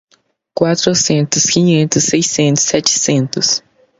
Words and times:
Quatrocentos, 0.55 1.43
quinhentos, 1.43 2.05
seiscentos, 2.05 2.63
setecentos 2.63 3.61